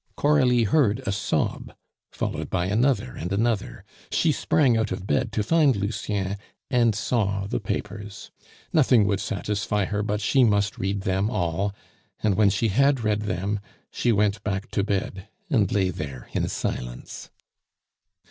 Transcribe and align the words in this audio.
Coralie 0.15 0.63
heard 0.63 1.01
a 1.05 1.11
sob, 1.11 1.75
followed 2.11 2.49
by 2.49 2.65
another 2.65 3.15
and 3.15 3.31
another. 3.31 3.85
She 4.11 4.31
sprang 4.31 4.75
out 4.75 4.91
of 4.91 5.05
bed 5.05 5.31
to 5.33 5.43
find 5.43 5.75
Lucien, 5.75 6.37
and 6.71 6.95
saw 6.95 7.45
the 7.45 7.59
papers. 7.59 8.31
Nothing 8.73 9.05
would 9.05 9.19
satisfy 9.19 9.85
her 9.85 10.01
but 10.01 10.19
she 10.19 10.43
must 10.43 10.79
read 10.79 11.01
them 11.01 11.29
all; 11.29 11.75
and 12.23 12.33
when 12.33 12.49
she 12.49 12.69
had 12.69 13.01
read 13.03 13.19
them, 13.21 13.59
she 13.91 14.11
went 14.11 14.43
back 14.43 14.71
to 14.71 14.83
bed, 14.83 15.27
and 15.51 15.71
lay 15.71 15.91
there 15.91 16.29
in 16.33 16.47
silence. 16.49 17.29